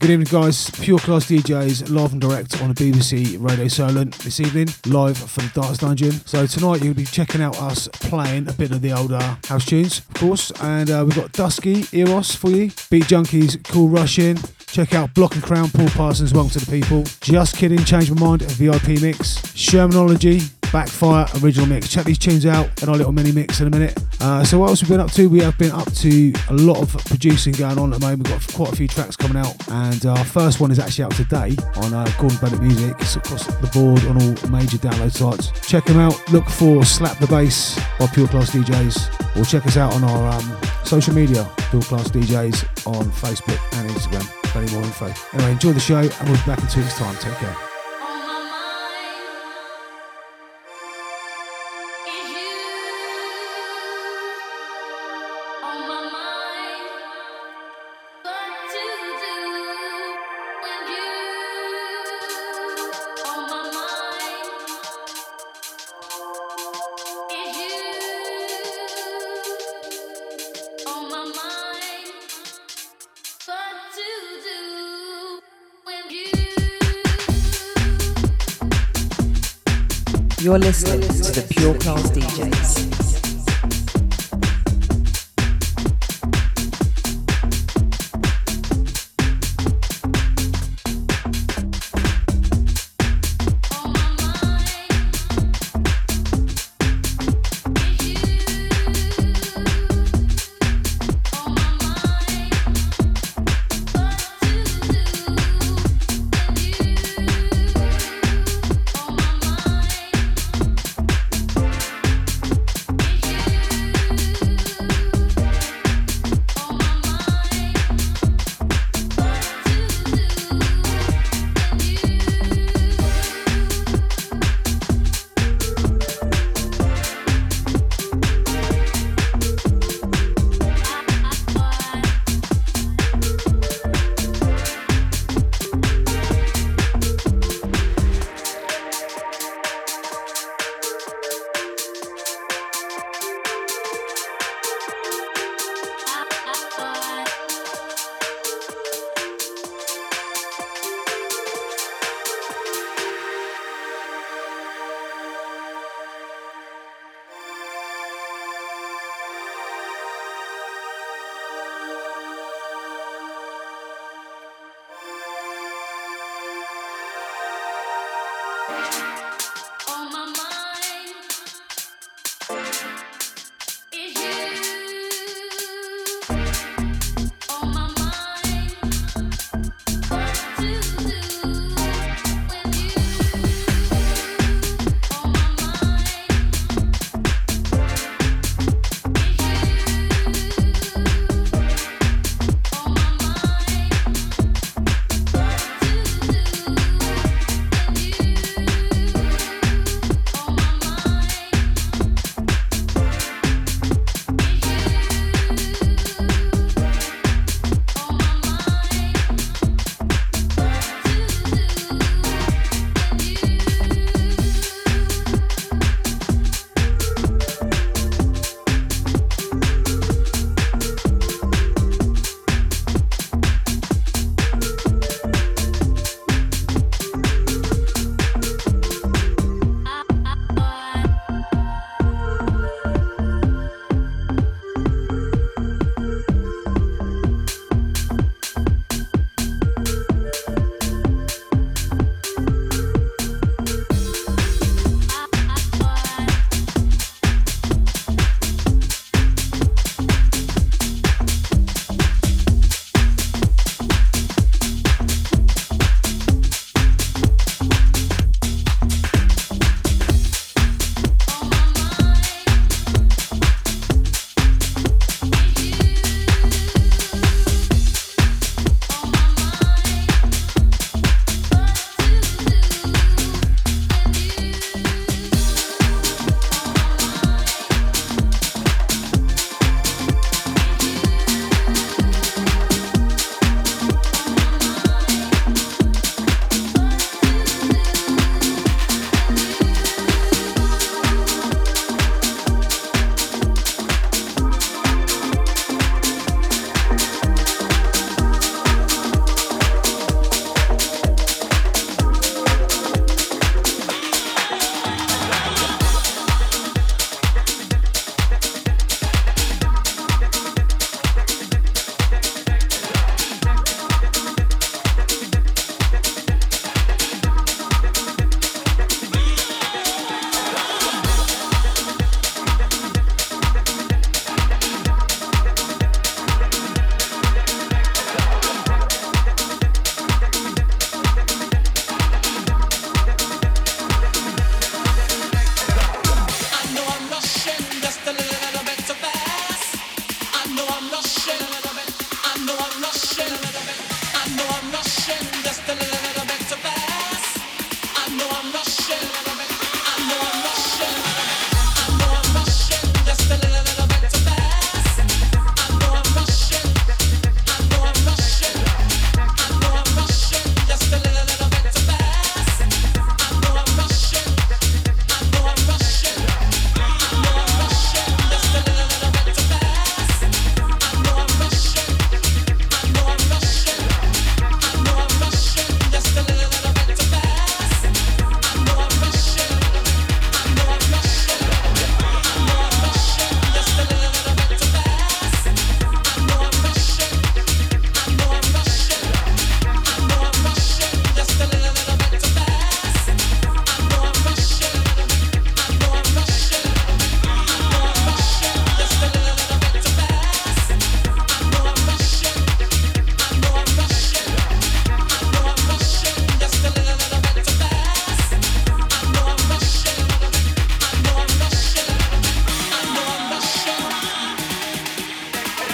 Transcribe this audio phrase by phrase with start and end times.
[0.00, 0.70] Good evening, guys.
[0.70, 5.44] Pure Klass DJs live and direct on the BBC Radio Solent this evening, live from
[5.44, 6.12] the Darts Dungeon.
[6.24, 9.98] So tonight you'll be checking out us playing a bit of the older house tunes,
[9.98, 10.52] of course.
[10.62, 14.38] And uh, we've got Dusky Eros for you, Beat Junkies, Cool Russian.
[14.68, 17.04] Check out Block and Crown, Paul Parsons, Welcome to the People.
[17.20, 19.42] Just kidding, Change My Mind, VIP mix.
[19.52, 21.88] Shermanology, Backfire original mix.
[21.88, 23.98] Check these tunes out in our little mini mix in a minute.
[24.20, 25.28] Uh, so what else have we been up to?
[25.28, 28.28] We have been up to a lot of producing going on at the moment.
[28.28, 31.12] We've got quite a few tracks coming out, and our first one is actually out
[31.12, 32.94] today on uh, Gordon Bennett Music.
[33.00, 35.50] It's across the board on all major download sites.
[35.66, 36.16] Check them out.
[36.30, 40.32] Look for Slap the Bass by Pure Klass DJs, or check us out on our
[40.32, 45.12] um, social media, Pure Klass DJs on Facebook and Instagram for any more info.
[45.32, 47.14] Anyway, enjoy the show, and we'll be back in two weeks' time.
[47.16, 47.69] Take care.
[80.40, 82.99] You're listening to the Pure Klass DJs.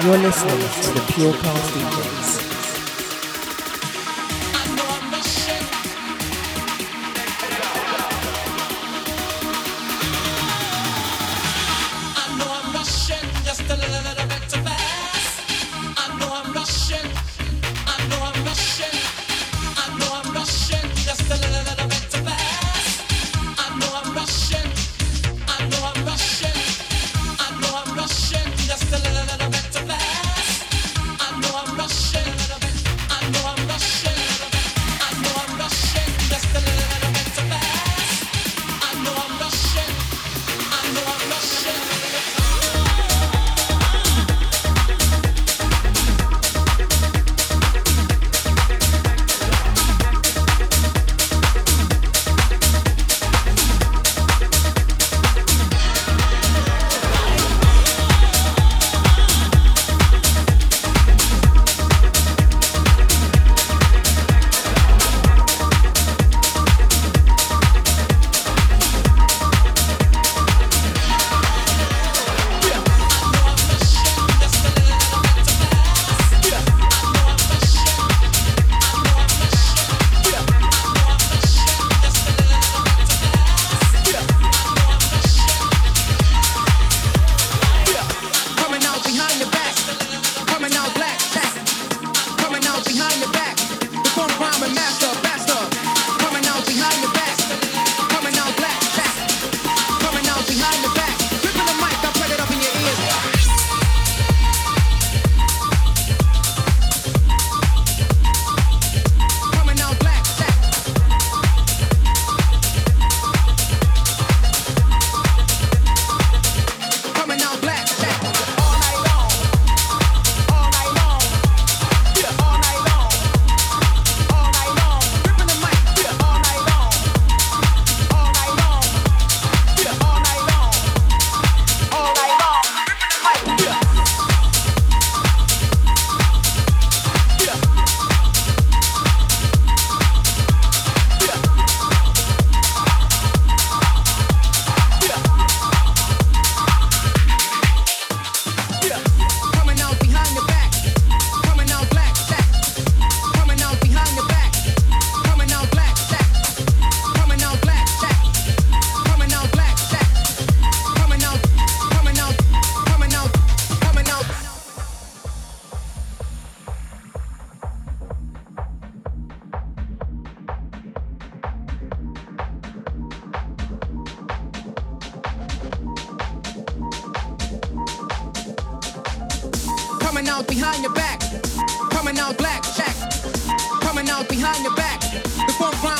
[0.00, 2.49] Pure Klass DJs.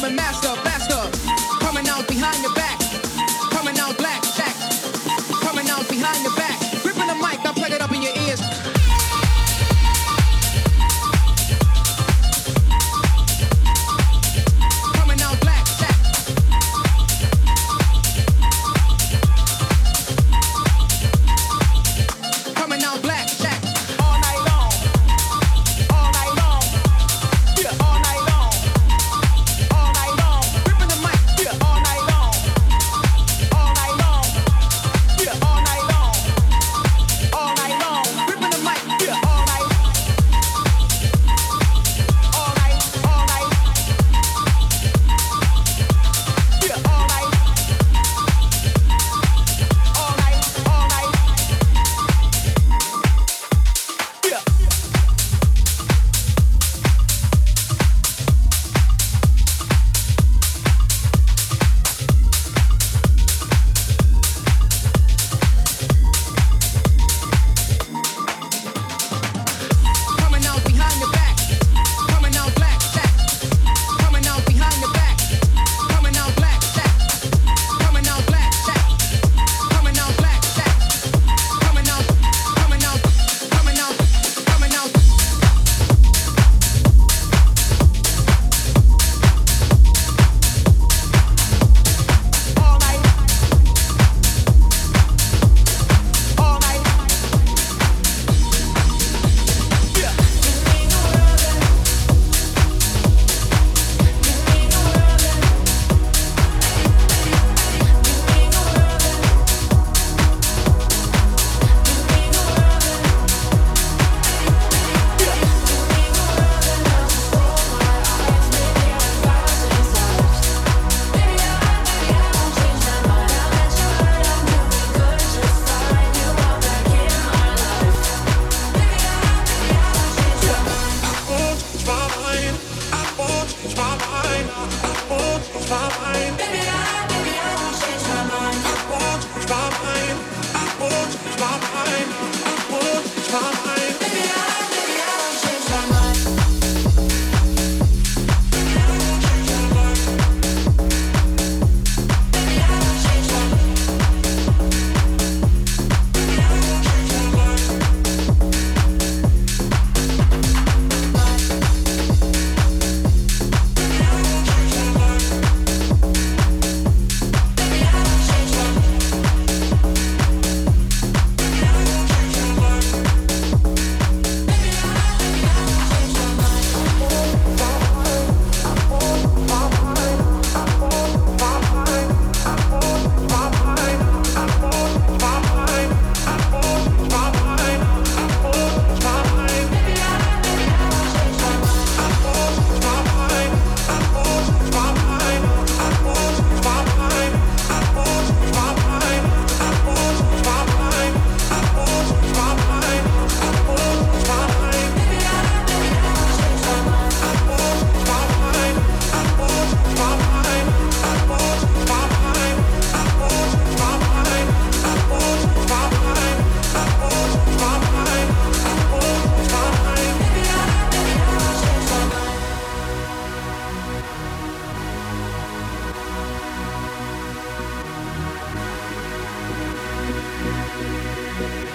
[0.00, 0.77] I'm a master.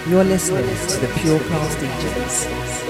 [0.06, 2.83] You're listening to the Pure Klass DJs.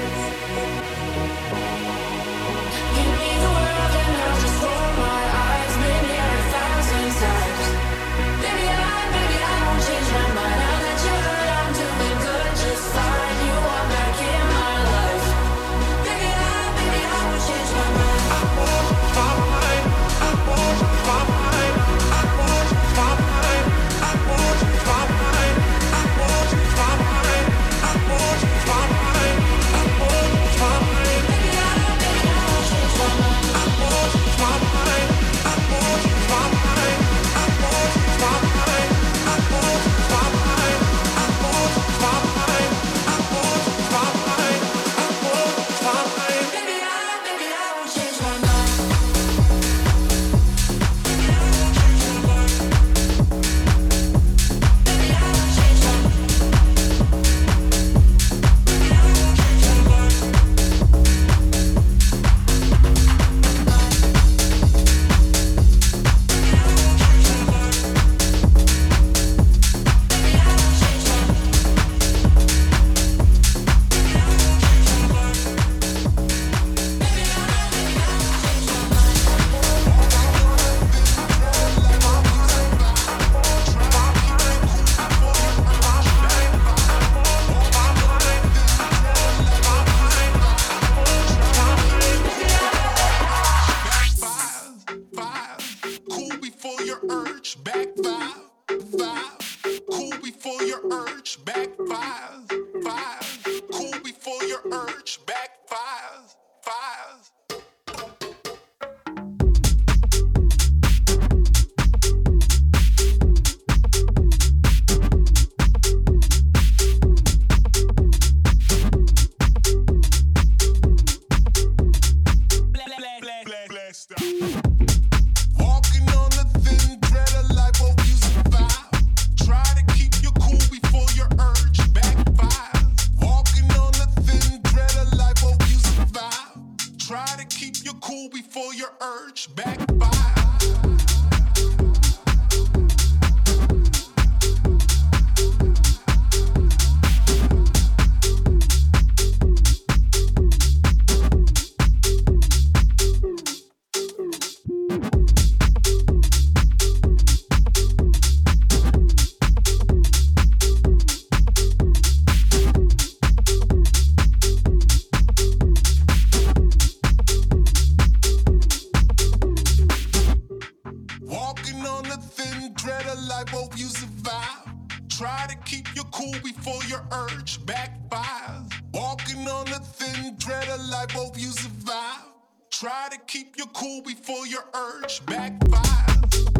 [182.84, 186.53] Try to keep your cool before your urge backfires.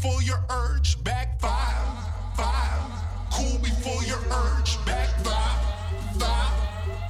[0.00, 1.52] Before your urge backfire.
[2.34, 2.80] Fire.
[3.30, 5.60] Cool before your urge backfire.
[6.18, 6.52] Fire.